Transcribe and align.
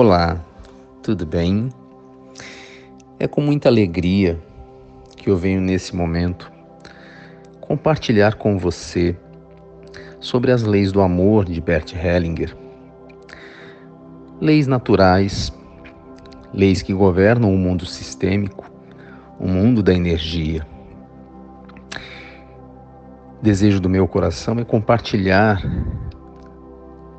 Olá, 0.00 0.38
tudo 1.02 1.26
bem? 1.26 1.70
É 3.18 3.26
com 3.26 3.40
muita 3.40 3.68
alegria 3.68 4.38
que 5.16 5.28
eu 5.28 5.36
venho 5.36 5.60
nesse 5.60 5.96
momento 5.96 6.52
compartilhar 7.60 8.36
com 8.36 8.56
você 8.56 9.16
sobre 10.20 10.52
as 10.52 10.62
leis 10.62 10.92
do 10.92 11.00
amor 11.00 11.46
de 11.46 11.60
Bert 11.60 11.94
Hellinger. 11.96 12.56
Leis 14.40 14.68
naturais, 14.68 15.52
leis 16.54 16.80
que 16.80 16.94
governam 16.94 17.52
o 17.52 17.58
mundo 17.58 17.84
sistêmico, 17.84 18.70
o 19.36 19.48
mundo 19.48 19.82
da 19.82 19.92
energia. 19.92 20.64
Desejo 23.42 23.80
do 23.80 23.88
meu 23.88 24.06
coração 24.06 24.60
é 24.60 24.64
compartilhar 24.64 25.60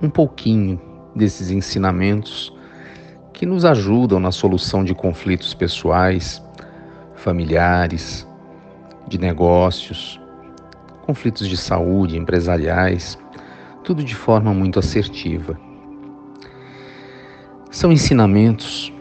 um 0.00 0.08
pouquinho 0.08 0.80
desses 1.16 1.50
ensinamentos 1.50 2.56
que 3.38 3.46
nos 3.46 3.64
ajudam 3.64 4.18
na 4.18 4.32
solução 4.32 4.82
de 4.82 4.92
conflitos 4.92 5.54
pessoais, 5.54 6.42
familiares, 7.14 8.26
de 9.06 9.16
negócios, 9.16 10.20
conflitos 11.06 11.46
de 11.46 11.56
saúde, 11.56 12.18
empresariais, 12.18 13.16
tudo 13.84 14.02
de 14.02 14.16
forma 14.16 14.52
muito 14.52 14.80
assertiva. 14.80 15.56
São 17.70 17.92
ensinamentos 17.92 18.92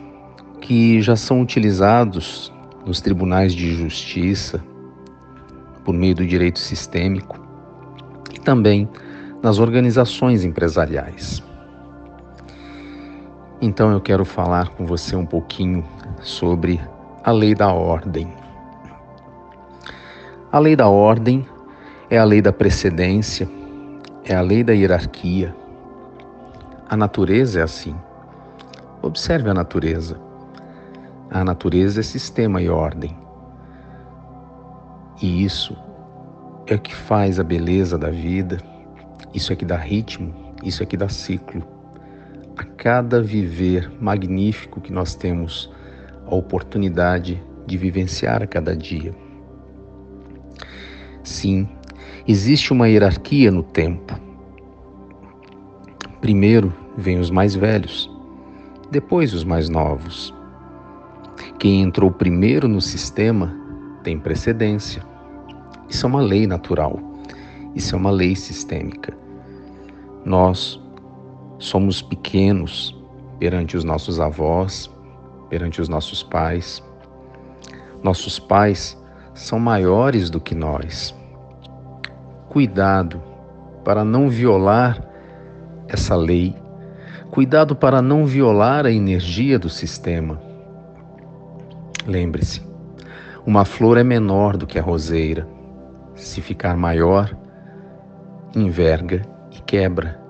que 0.62 1.02
já 1.02 1.16
são 1.16 1.42
utilizados 1.42 2.54
nos 2.86 3.02
tribunais 3.02 3.56
de 3.56 3.73
justiça 3.73 4.64
por 5.84 5.95
meio 5.95 6.14
do 6.14 6.28
direito 6.28 6.59
sistêmico 6.59 7.39
e 8.31 8.39
também 8.39 8.88
nas 9.42 9.58
organizações 9.58 10.45
empresariais. 10.45 11.42
Então 13.59 13.91
eu 13.91 14.00
quero 14.00 14.23
falar 14.23 14.69
com 14.69 14.86
você 14.86 15.16
um 15.16 15.25
pouquinho 15.25 15.83
sobre 16.22 16.80
a 17.23 17.31
lei 17.31 17.55
da 17.55 17.73
ordem. 17.73 18.31
A 20.52 20.59
lei 20.59 20.75
da 20.75 20.88
ordem 20.88 21.44
é 22.08 22.19
a 22.19 22.23
lei 22.23 22.39
da 22.39 22.53
precedência, 22.53 23.49
é 24.23 24.36
a 24.36 24.41
lei 24.41 24.64
da 24.64 24.73
hierarquia. 24.73 25.55
A 26.88 26.95
natureza 26.95 27.59
é 27.59 27.64
assim. 27.64 27.95
Observe 29.02 29.49
a 29.49 29.55
natureza. 29.55 30.19
A 31.31 31.44
natureza 31.44 32.02
é 32.02 32.03
sistema 32.03 32.61
e 32.61 32.69
ordem. 32.69 33.17
E 35.19 35.44
isso 35.44 35.75
é 36.67 36.75
o 36.75 36.80
que 36.80 36.94
faz 36.94 37.39
a 37.39 37.44
beleza 37.44 37.97
da 37.97 38.11
vida, 38.11 38.59
isso 39.33 39.52
é 39.52 39.55
que 39.55 39.66
dá 39.66 39.77
ritmo, 39.77 40.53
isso 40.64 40.83
é 40.83 40.86
que 40.86 40.95
dá 40.95 41.09
ciclo 41.09 41.77
cada 42.88 43.21
viver 43.21 43.91
magnífico 43.99 44.80
que 44.80 44.93
nós 44.93 45.13
temos 45.13 45.69
a 46.25 46.33
oportunidade 46.33 47.43
de 47.66 47.77
vivenciar 47.77 48.41
a 48.41 48.47
cada 48.47 48.73
dia. 48.77 49.13
Sim, 51.21 51.67
existe 52.25 52.71
uma 52.71 52.88
hierarquia 52.88 53.52
no 53.52 53.61
tempo. 53.61 54.17
Primeiro 56.21 56.73
vêm 56.97 57.19
os 57.19 57.30
mais 57.30 57.55
velhos, 57.55 58.09
depois 58.89 59.33
os 59.33 59.43
mais 59.43 59.67
novos. 59.67 60.33
Quem 61.59 61.81
entrou 61.81 62.09
primeiro 62.09 62.69
no 62.69 62.80
sistema 62.80 63.53
tem 64.02 64.17
precedência. 64.17 65.03
Isso 65.89 66.05
é 66.05 66.09
uma 66.09 66.21
lei 66.21 66.47
natural, 66.47 66.97
isso 67.75 67.95
é 67.95 67.97
uma 67.97 68.11
lei 68.11 68.33
sistêmica. 68.33 69.13
Nós, 70.23 70.81
Somos 71.60 72.02
pequenos 72.02 72.95
perante 73.40 73.76
os 73.76 73.84
nossos 73.84 74.20
avós, 74.20 74.90
perante 75.50 75.82
os 75.82 75.90
nossos 75.90 76.22
pais. 76.23 76.84
Nossos 78.04 78.40
pais 78.40 78.98
são 79.34 79.60
maiores 79.60 80.30
do 80.30 80.40
que 80.40 80.54
nós. 80.54 81.16
Cuidado 82.50 83.22
para 83.84 84.04
não 84.04 84.30
violar 84.30 85.02
essa 85.88 86.16
lei. 86.16 86.56
Cuidado 87.32 87.76
para 87.76 88.02
não 88.02 88.26
violar 88.26 88.86
a 88.86 88.92
energia 88.92 89.58
do 89.58 89.70
sistema. 89.70 90.42
Lembre-se, 92.06 92.62
uma 93.45 93.66
flor 93.66 93.98
é 93.98 94.04
menor 94.04 94.58
do 94.58 94.68
que 94.68 94.80
a 94.80 94.82
roseira. 94.82 95.48
Se 96.16 96.42
ficar 96.42 96.76
maior, 96.76 97.36
enverga 98.56 99.22
e 99.52 99.62
quebra. 99.62 100.27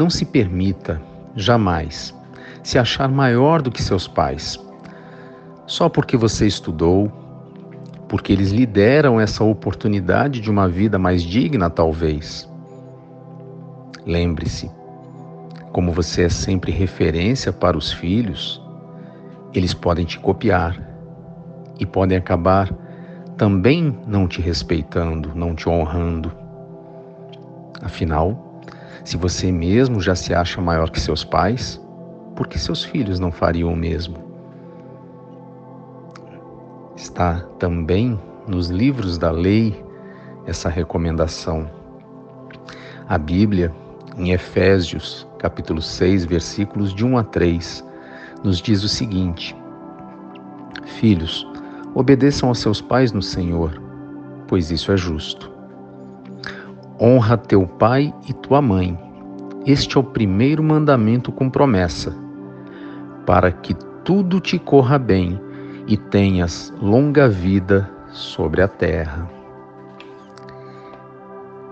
Não 0.00 0.08
se 0.08 0.24
permita, 0.24 0.98
jamais, 1.36 2.18
se 2.62 2.78
achar 2.78 3.06
maior 3.06 3.60
do 3.60 3.70
que 3.70 3.82
seus 3.82 4.08
pais. 4.08 4.58
Só 5.66 5.90
porque 5.90 6.16
você 6.16 6.46
estudou, 6.46 7.12
porque 8.08 8.32
eles 8.32 8.50
lhe 8.50 8.64
deram 8.64 9.20
essa 9.20 9.44
oportunidade 9.44 10.40
de 10.40 10.50
uma 10.50 10.66
vida 10.66 10.98
mais 10.98 11.22
digna, 11.22 11.68
talvez. 11.68 12.50
Lembre-se, 14.06 14.70
como 15.70 15.92
você 15.92 16.22
é 16.22 16.28
sempre 16.30 16.72
referência 16.72 17.52
para 17.52 17.76
os 17.76 17.92
filhos, 17.92 18.58
eles 19.52 19.74
podem 19.74 20.06
te 20.06 20.18
copiar 20.18 20.80
e 21.78 21.84
podem 21.84 22.16
acabar 22.16 22.74
também 23.36 23.94
não 24.06 24.26
te 24.26 24.40
respeitando, 24.40 25.32
não 25.34 25.54
te 25.54 25.68
honrando. 25.68 26.32
Afinal, 27.82 28.49
se 29.04 29.16
você 29.16 29.50
mesmo 29.50 30.00
já 30.00 30.14
se 30.14 30.34
acha 30.34 30.60
maior 30.60 30.90
que 30.90 31.00
seus 31.00 31.24
pais, 31.24 31.80
por 32.36 32.46
que 32.46 32.58
seus 32.58 32.84
filhos 32.84 33.18
não 33.18 33.32
fariam 33.32 33.72
o 33.72 33.76
mesmo? 33.76 34.16
Está 36.96 37.40
também 37.58 38.18
nos 38.46 38.68
livros 38.68 39.16
da 39.18 39.30
lei 39.30 39.84
essa 40.46 40.68
recomendação. 40.68 41.70
A 43.08 43.18
Bíblia, 43.18 43.72
em 44.16 44.32
Efésios, 44.32 45.26
capítulo 45.38 45.80
6, 45.80 46.24
versículos 46.24 46.94
de 46.94 47.04
1 47.04 47.18
a 47.18 47.24
3, 47.24 47.84
nos 48.44 48.58
diz 48.58 48.82
o 48.82 48.88
seguinte: 48.88 49.56
Filhos, 50.98 51.46
obedeçam 51.94 52.48
aos 52.48 52.58
seus 52.58 52.80
pais 52.80 53.12
no 53.12 53.22
Senhor, 53.22 53.80
pois 54.46 54.70
isso 54.70 54.92
é 54.92 54.96
justo. 54.96 55.50
Honra 57.02 57.38
teu 57.38 57.66
pai 57.66 58.12
e 58.28 58.34
tua 58.34 58.60
mãe. 58.60 58.98
Este 59.64 59.96
é 59.96 60.00
o 60.00 60.04
primeiro 60.04 60.62
mandamento 60.62 61.32
com 61.32 61.48
promessa, 61.48 62.14
para 63.24 63.50
que 63.50 63.72
tudo 64.04 64.38
te 64.38 64.58
corra 64.58 64.98
bem 64.98 65.40
e 65.86 65.96
tenhas 65.96 66.70
longa 66.78 67.26
vida 67.26 67.90
sobre 68.10 68.60
a 68.60 68.68
terra. 68.68 69.26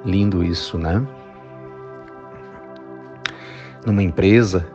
Lindo 0.03 0.43
isso, 0.43 0.79
né? 0.79 1.07
Numa 3.85 4.03
empresa 4.03 4.67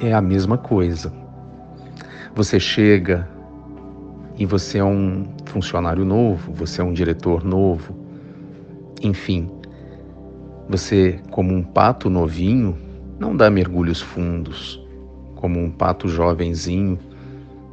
é 0.00 0.14
a 0.14 0.22
mesma 0.22 0.56
coisa. 0.56 1.12
Você 2.34 2.58
chega 2.58 3.28
e 4.38 4.46
você 4.46 4.78
é 4.78 4.84
um 4.84 5.26
funcionário 5.44 6.02
novo, 6.04 6.50
você 6.50 6.80
é 6.80 6.84
um 6.84 6.94
diretor 6.94 7.44
novo, 7.44 8.03
enfim, 9.04 9.50
você, 10.68 11.20
como 11.30 11.54
um 11.54 11.62
pato 11.62 12.08
novinho, 12.08 12.76
não 13.18 13.36
dá 13.36 13.50
mergulhos 13.50 14.00
fundos. 14.00 14.82
Como 15.36 15.60
um 15.60 15.70
pato 15.70 16.08
jovenzinho, 16.08 16.98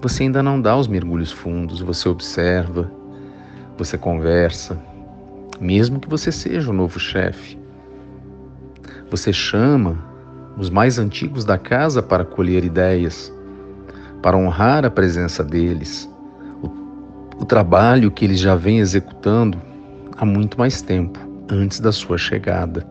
você 0.02 0.24
ainda 0.24 0.44
não 0.44 0.60
dá 0.60 0.76
os 0.76 0.88
mergulhos 0.88 1.32
fundos, 1.32 1.80
você 1.80 2.10
observa, 2.10 2.92
você 3.78 3.98
conversa, 3.98 4.78
mesmo 5.60 6.00
que 6.00 6.10
você 6.10 6.32
seja 6.32 6.70
o 6.70 6.74
novo 6.74 7.00
chefe. 7.00 7.58
Você 9.10 9.32
chama 9.32 10.04
os 10.58 10.70
mais 10.70 11.00
antigos 11.00 11.46
da 11.46 11.58
casa 11.58 12.02
para 12.02 12.26
colher 12.26 12.66
ideias, 12.66 13.34
para 14.22 14.38
honrar 14.38 14.86
a 14.86 14.92
presença 14.92 15.44
deles, 15.44 16.10
o, 16.62 17.42
o 17.42 17.46
trabalho 17.46 18.12
que 18.12 18.26
eles 18.26 18.40
já 18.40 18.56
vêm 18.56 18.80
executando 18.80 19.71
há 20.18 20.26
muito 20.26 20.58
mais 20.58 20.82
tempo, 20.82 21.20
antes 21.50 21.80
da 21.80 21.92
sua 21.92 22.18
chegada. 22.18 22.88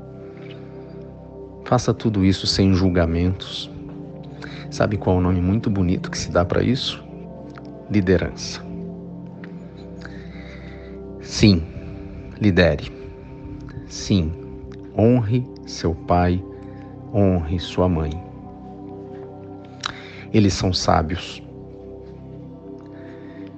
Faça 1.65 1.95
tudo 1.95 2.25
isso 2.25 2.47
sem 2.47 2.75
julgamentos. 2.75 3.71
Sabe 4.71 4.97
qual 4.97 5.17
é 5.17 5.19
o 5.19 5.23
nome 5.23 5.41
muito 5.41 5.71
bonito 5.71 6.11
que 6.11 6.19
se 6.19 6.31
dá 6.31 6.45
para 6.45 6.63
isso? 6.63 7.03
Liderança. 7.91 8.63
Sim, 11.21 11.63
lidere. 12.41 12.91
Sim, 13.87 14.33
honre 14.97 15.47
seu 15.67 15.95
pai, 15.95 16.43
honre 17.15 17.59
sua 17.59 17.89
mãe. 17.89 18.11
Eles 20.33 20.55
são 20.55 20.73
sábios. 20.73 21.43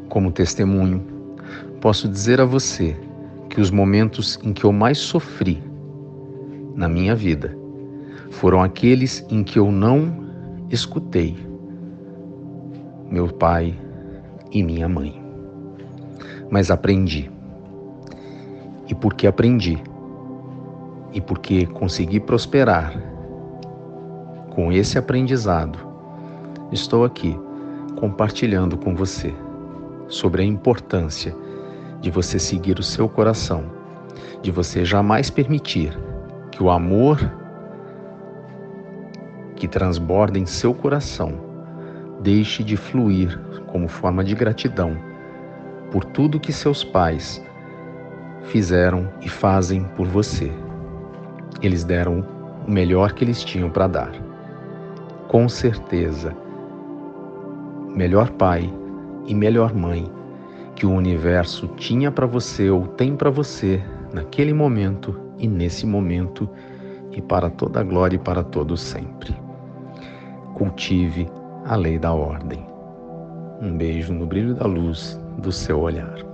Como 0.08 0.30
testemunho, 0.30 1.02
posso 1.80 2.08
dizer 2.08 2.40
a 2.40 2.44
você 2.44 2.96
que 3.52 3.60
os 3.60 3.70
momentos 3.70 4.38
em 4.42 4.50
que 4.50 4.64
eu 4.64 4.72
mais 4.72 4.96
sofri 4.96 5.62
na 6.74 6.88
minha 6.88 7.14
vida 7.14 7.54
foram 8.30 8.62
aqueles 8.62 9.26
em 9.28 9.44
que 9.44 9.58
eu 9.58 9.70
não 9.70 10.24
escutei 10.70 11.36
meu 13.10 13.28
pai 13.28 13.78
e 14.50 14.62
minha 14.62 14.88
mãe. 14.88 15.22
Mas 16.50 16.70
aprendi. 16.70 17.30
E 18.88 18.94
porque 18.94 19.26
aprendi, 19.26 19.78
e 21.12 21.20
porque 21.20 21.66
consegui 21.66 22.20
prosperar 22.20 22.94
com 24.48 24.72
esse 24.72 24.96
aprendizado, 24.96 25.78
estou 26.72 27.04
aqui 27.04 27.38
compartilhando 27.96 28.78
com 28.78 28.94
você 28.94 29.34
sobre 30.08 30.40
a 30.40 30.44
importância 30.46 31.36
de 32.02 32.10
você 32.10 32.38
seguir 32.38 32.78
o 32.78 32.82
seu 32.82 33.08
coração, 33.08 33.64
de 34.42 34.50
você 34.50 34.84
jamais 34.84 35.30
permitir 35.30 35.96
que 36.50 36.62
o 36.62 36.68
amor 36.68 37.18
que 39.54 39.68
transborda 39.68 40.38
em 40.38 40.44
seu 40.44 40.74
coração 40.74 41.32
deixe 42.20 42.64
de 42.64 42.76
fluir 42.76 43.40
como 43.68 43.86
forma 43.86 44.24
de 44.24 44.34
gratidão 44.34 44.96
por 45.92 46.04
tudo 46.04 46.40
que 46.40 46.52
seus 46.52 46.82
pais 46.82 47.42
fizeram 48.42 49.08
e 49.20 49.28
fazem 49.28 49.84
por 49.96 50.08
você. 50.08 50.50
Eles 51.62 51.84
deram 51.84 52.26
o 52.66 52.70
melhor 52.70 53.12
que 53.12 53.24
eles 53.24 53.44
tinham 53.44 53.70
para 53.70 53.86
dar. 53.86 54.12
Com 55.28 55.48
certeza, 55.48 56.34
melhor 57.94 58.30
pai 58.30 58.72
e 59.26 59.34
melhor 59.34 59.72
mãe 59.72 60.10
que 60.82 60.86
o 60.86 60.90
universo 60.90 61.68
tinha 61.76 62.10
para 62.10 62.26
você 62.26 62.68
ou 62.68 62.88
tem 62.88 63.14
para 63.14 63.30
você 63.30 63.80
naquele 64.12 64.52
momento 64.52 65.16
e 65.38 65.46
nesse 65.46 65.86
momento 65.86 66.50
e 67.12 67.22
para 67.22 67.48
toda 67.48 67.78
a 67.78 67.84
glória 67.84 68.16
e 68.16 68.18
para 68.18 68.42
todo 68.42 68.76
sempre. 68.76 69.32
Cultive 70.54 71.30
a 71.66 71.76
lei 71.76 72.00
da 72.00 72.12
ordem. 72.12 72.66
Um 73.60 73.76
beijo 73.76 74.12
no 74.12 74.26
brilho 74.26 74.56
da 74.56 74.66
luz 74.66 75.16
do 75.38 75.52
seu 75.52 75.78
olhar. 75.78 76.31